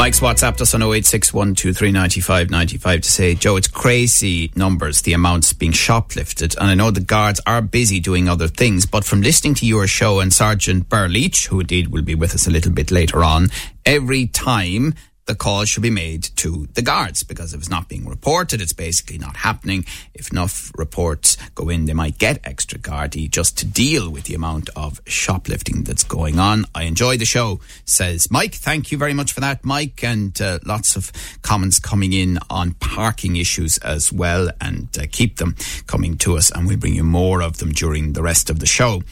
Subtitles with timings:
[0.00, 6.56] Mike's WhatsApp us on 0861239595 to say, Joe, it's crazy numbers, the amounts being shoplifted.
[6.56, 9.86] And I know the guards are busy doing other things, but from listening to your
[9.86, 13.48] show and Sergeant Burleach, who indeed will be with us a little bit later on,
[13.84, 14.94] every time
[15.26, 18.72] the call should be made to the guards because if it's not being reported, it's
[18.72, 19.84] basically not happening.
[20.14, 24.34] If enough reports go in, they might get extra gardaí just to deal with the
[24.34, 26.64] amount of shoplifting that's going on.
[26.74, 28.54] I enjoy the show, says Mike.
[28.54, 30.02] Thank you very much for that, Mike.
[30.02, 34.50] And uh, lots of comments coming in on parking issues as well.
[34.60, 35.54] And uh, keep them
[35.86, 38.66] coming to us, and we'll bring you more of them during the rest of the
[38.66, 39.02] show.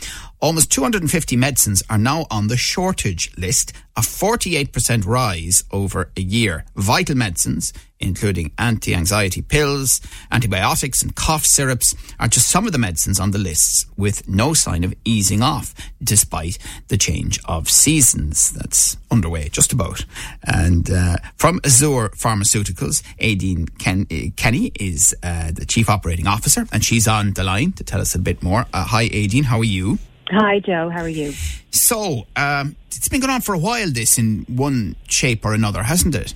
[0.41, 6.65] Almost 250 medicines are now on the shortage list, a 48% rise over a year.
[6.77, 13.19] Vital medicines, including anti-anxiety pills, antibiotics and cough syrups, are just some of the medicines
[13.19, 18.96] on the lists with no sign of easing off, despite the change of seasons that's
[19.10, 20.05] underway just about.
[20.45, 26.65] And uh, from Azure Pharmaceuticals, Aideen Ken- uh, Kenny is uh, the Chief Operating Officer,
[26.71, 28.66] and she's on the line to tell us a bit more.
[28.73, 29.99] Uh, hi, Aideen, how are you?
[30.30, 30.90] Hi, Joe.
[30.90, 31.32] How are you?
[31.71, 35.82] So, um, it's been going on for a while, this in one shape or another,
[35.82, 36.34] hasn't it?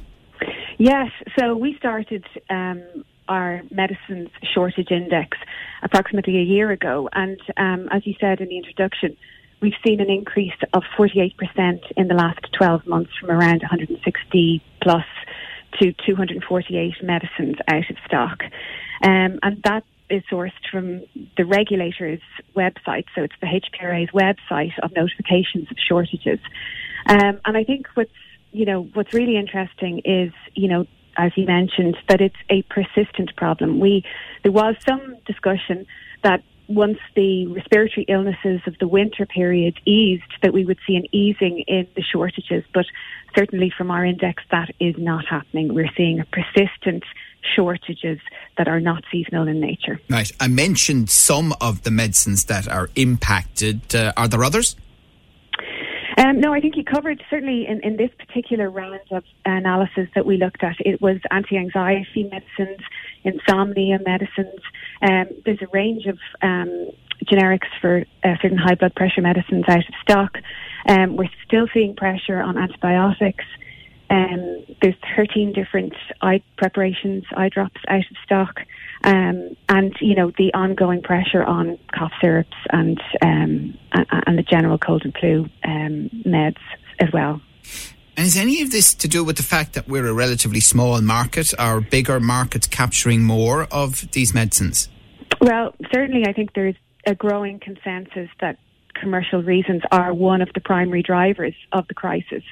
[0.79, 1.11] Yes.
[1.39, 5.37] So, we started um, our medicines shortage index
[5.83, 7.09] approximately a year ago.
[7.13, 9.17] And um, as you said in the introduction,
[9.61, 11.35] we've seen an increase of 48%
[11.97, 15.05] in the last 12 months from around 160 plus
[15.81, 18.43] to 248 medicines out of stock.
[19.03, 21.03] Um, and that is sourced from
[21.37, 22.21] the regulator's
[22.55, 26.39] website, so it's the HPRA's website of notifications of shortages.
[27.07, 28.11] Um, and I think what's
[28.53, 33.35] you know what's really interesting is you know as you mentioned that it's a persistent
[33.37, 33.81] problem.
[33.81, 34.05] We
[34.43, 35.87] there was some discussion
[36.23, 41.07] that once the respiratory illnesses of the winter period eased, that we would see an
[41.13, 42.65] easing in the shortages.
[42.73, 42.87] But
[43.37, 45.75] certainly from our index, that is not happening.
[45.75, 47.05] We're seeing a persistent
[47.57, 48.21] shortages
[48.57, 50.01] that are not seasonal in nature.
[50.09, 50.31] Right.
[50.41, 53.95] I mentioned some of the medicines that are impacted.
[53.95, 54.77] Uh, are there others?
[56.19, 60.27] Um, no, I think you covered certainly in, in this particular round of analysis that
[60.27, 60.77] we looked at.
[60.81, 62.81] It was anti-anxiety medicines,
[63.25, 64.61] insomnia medicines.
[65.03, 66.91] Um, there's a range of um,
[67.25, 70.39] generics for uh, certain high blood pressure medicines out of stock.
[70.89, 73.45] Um, we're still seeing pressure on antibiotics.
[74.11, 78.61] Um, there's 13 different eye preparations, eye drops out of stock,
[79.05, 83.79] um, and you know the ongoing pressure on cough syrups and um,
[84.27, 86.61] and the general cold and flu um, meds
[87.01, 87.41] as well.
[88.17, 91.01] And is any of this to do with the fact that we're a relatively small
[91.01, 91.55] market?
[91.59, 94.89] Are bigger markets capturing more of these medicines?
[95.41, 98.59] Well, certainly, I think there's a growing consensus that
[98.95, 102.43] commercial reasons are one of the primary drivers of the crisis.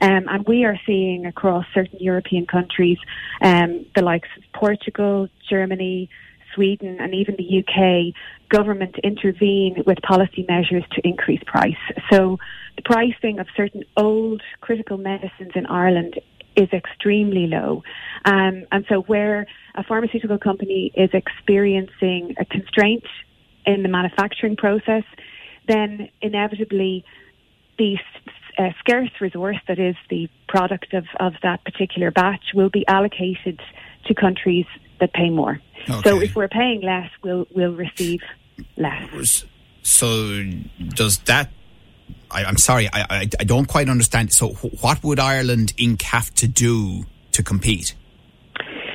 [0.00, 2.98] Um, and we are seeing across certain European countries,
[3.42, 6.08] um, the likes of Portugal, Germany,
[6.54, 8.14] Sweden, and even the UK,
[8.48, 11.74] government intervene with policy measures to increase price.
[12.10, 12.38] So
[12.76, 16.20] the pricing of certain old critical medicines in Ireland
[16.56, 17.82] is extremely low.
[18.24, 23.04] Um, and so where a pharmaceutical company is experiencing a constraint
[23.64, 25.04] in the manufacturing process,
[25.66, 27.04] then inevitably
[27.78, 27.96] the
[28.58, 33.60] uh, scarce resource that is the product of, of that particular batch will be allocated
[34.06, 34.66] to countries
[35.00, 35.60] that pay more.
[35.88, 36.08] Okay.
[36.08, 38.20] So if we're paying less, we'll we'll receive
[38.76, 39.44] less.
[39.82, 40.42] So
[40.94, 41.50] does that?
[42.30, 44.32] I, am sorry, I, I, I don't quite understand.
[44.32, 46.02] So what would Ireland Inc.
[46.02, 47.94] have to do to compete?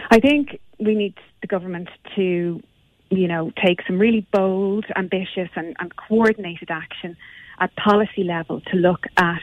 [0.10, 2.62] I think we need the government to,
[3.10, 7.18] you know, take some really bold, ambitious, and, and coordinated action
[7.60, 9.42] at policy level to look at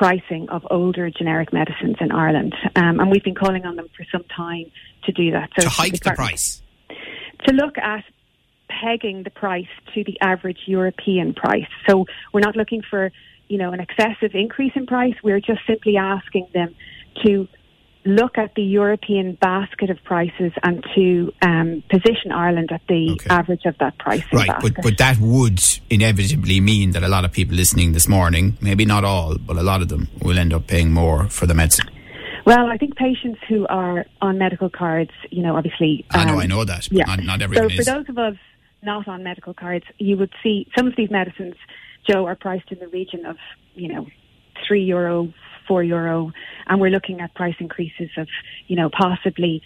[0.00, 2.54] pricing of older generic medicines in Ireland.
[2.74, 4.72] Um, and we've been calling on them for some time
[5.04, 5.50] to do that.
[5.58, 6.62] So to hike the price?
[7.46, 8.04] To look at
[8.70, 11.68] pegging the price to the average European price.
[11.86, 13.12] So we're not looking for,
[13.48, 15.12] you know, an excessive increase in price.
[15.22, 16.74] We're just simply asking them
[17.26, 17.46] to
[18.04, 23.30] look at the European basket of prices and to um, position Ireland at the okay.
[23.30, 24.24] average of that price.
[24.32, 24.74] Right, basket.
[24.74, 25.60] but but that would
[25.90, 29.62] inevitably mean that a lot of people listening this morning, maybe not all, but a
[29.62, 31.88] lot of them, will end up paying more for the medicine.
[32.46, 36.06] Well, I think patients who are on medical cards, you know, obviously.
[36.10, 36.90] Um, I know, I know that.
[36.90, 37.04] yeah.
[37.04, 38.34] Not, not everyone so for those of us
[38.82, 41.54] not on medical cards, you would see some of these medicines,
[42.08, 43.36] Joe, are priced in the region of,
[43.74, 44.06] you know,
[44.70, 45.34] three euro,
[45.66, 46.30] four euro,
[46.68, 48.28] and we're looking at price increases of,
[48.68, 49.62] you know, possibly,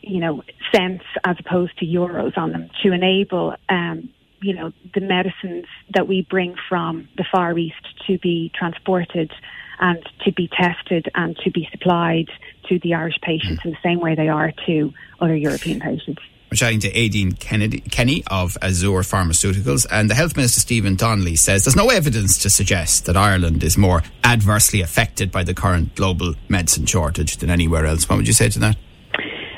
[0.00, 0.42] you know,
[0.74, 4.10] cents as opposed to euros on them to enable, um,
[4.42, 9.30] you know, the medicines that we bring from the Far East to be transported
[9.78, 12.26] and to be tested and to be supplied
[12.68, 13.66] to the Irish patients mm.
[13.66, 16.20] in the same way they are to other European patients.
[16.54, 21.34] We're chatting to Aideen Kennedy, Kenny of Azure Pharmaceuticals, and the Health Minister Stephen Donnelly
[21.34, 25.96] says there's no evidence to suggest that Ireland is more adversely affected by the current
[25.96, 28.08] global medicine shortage than anywhere else.
[28.08, 28.76] What would you say to that?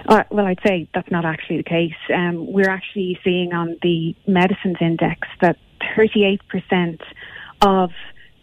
[0.09, 1.93] Uh, well, I'd say that's not actually the case.
[2.15, 5.59] Um, we're actually seeing on the medicines index that
[5.99, 6.41] 38%
[7.61, 7.91] of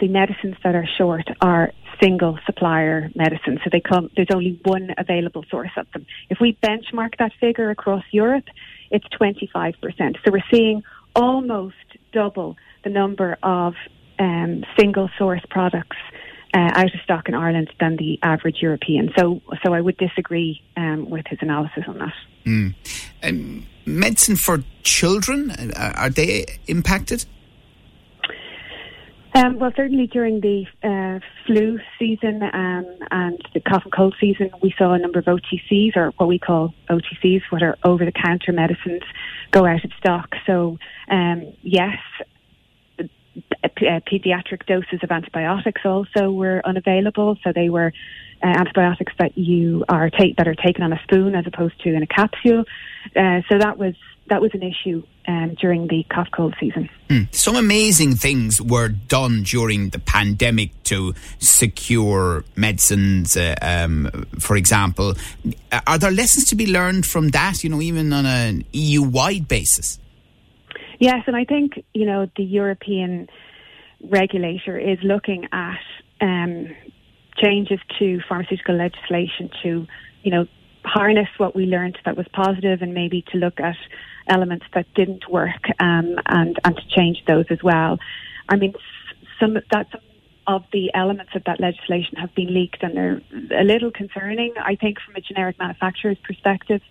[0.03, 1.71] the medicines that are short are
[2.01, 3.59] single supplier medicines.
[3.63, 6.05] So they come, there's only one available source of them.
[6.29, 8.43] If we benchmark that figure across Europe,
[8.91, 9.75] it's 25%.
[10.25, 10.83] So we're seeing
[11.15, 11.75] almost
[12.11, 13.75] double the number of
[14.19, 15.95] um, single source products
[16.53, 19.13] uh, out of stock in Ireland than the average European.
[19.17, 22.13] So, so I would disagree um, with his analysis on that.
[22.45, 22.75] Mm.
[23.23, 27.25] Um, medicine for children, uh, are they impacted?
[29.35, 34.51] Um, well, certainly during the uh, flu season um, and the cough and cold season,
[34.61, 38.11] we saw a number of OTCs, or what we call OTCs, what are over the
[38.11, 39.01] counter medicines,
[39.49, 40.35] go out of stock.
[40.45, 40.77] So,
[41.09, 41.97] um, yes,
[43.35, 47.37] uh, pediatric doses of antibiotics also were unavailable.
[47.43, 47.91] So they were
[48.43, 51.93] uh, antibiotics that you are take that are taken on a spoon as opposed to
[51.93, 52.65] in a capsule.
[53.15, 53.95] Uh, so that was
[54.27, 56.89] that was an issue um, during the cough cold season.
[57.09, 57.33] Mm.
[57.33, 63.35] Some amazing things were done during the pandemic to secure medicines.
[63.35, 65.13] Uh, um, for example,
[65.87, 67.63] are there lessons to be learned from that?
[67.63, 69.99] You know, even on an EU wide basis.
[70.99, 73.29] Yes, and I think you know the European
[74.01, 75.79] regulator is looking at
[76.21, 76.75] um,
[77.37, 79.87] changes to pharmaceutical legislation to,
[80.23, 80.45] you know,
[80.85, 83.75] harness what we learned that was positive and maybe to look at
[84.27, 87.97] elements that didn't work um, and and to change those as well.
[88.49, 88.73] I mean,
[89.39, 90.01] some that some
[90.45, 93.21] of the elements of that legislation have been leaked and they're
[93.57, 94.53] a little concerning.
[94.61, 96.81] I think from a generic manufacturer's perspective,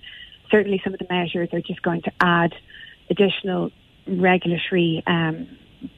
[0.50, 2.54] certainly some of the measures are just going to add
[3.10, 3.70] additional
[4.06, 5.49] regulatory um,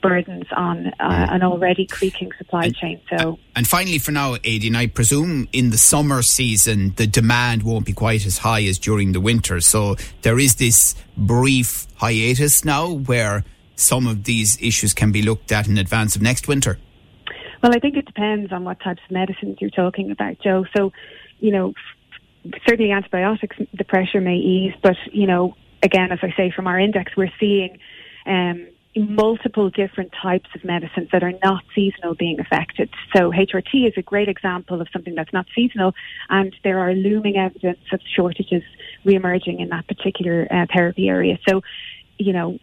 [0.03, 0.93] burdens on uh,
[1.31, 3.01] an already creaking supply and, chain.
[3.11, 7.87] So, and finally, for now, Aideen, I presume in the summer season the demand won't
[7.87, 9.61] be quite as high as during the winter.
[9.61, 13.45] So there is this brief hiatus now where
[13.77, 16.79] some of these issues can be looked at in advance of next winter.
[17.63, 20.67] Well, I think it depends on what types of medicines you're talking about, Joe.
[20.77, 20.93] So,
[21.41, 21.73] you know,
[22.69, 26.79] certainly antibiotics, the pressure may ease, but you know, again, as I say, from our
[26.79, 27.79] index, we're seeing.
[28.27, 32.89] Um, multiple different types of medicines that are not seasonal being affected.
[33.15, 35.95] So HRT is a great example of something that's not seasonal,
[36.29, 38.63] and there are looming evidence of shortages
[39.05, 41.39] re-emerging in that particular uh, therapy area.
[41.49, 41.63] So,
[42.19, 42.59] you know,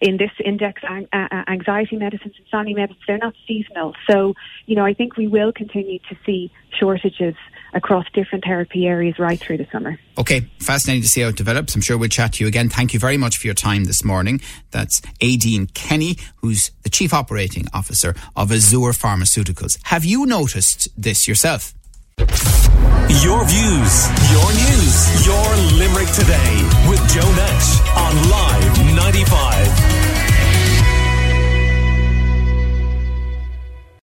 [0.00, 3.94] in this index, anxiety medicines, and insomnia medicines, they're not seasonal.
[4.08, 4.34] So,
[4.66, 7.34] you know, I think we will continue to see shortages
[7.74, 9.98] across different therapy areas right through the summer.
[10.16, 11.74] Okay, fascinating to see how it develops.
[11.74, 12.68] I'm sure we'll chat to you again.
[12.68, 14.40] Thank you very much for your time this morning.
[14.70, 19.78] That's Aideen Kenny, who's the Chief Operating Officer of Azure Pharmaceuticals.
[19.84, 21.74] Have you noticed this yourself?
[23.22, 30.03] Your views, your news, your Limerick today with Joe Nash on Live 95.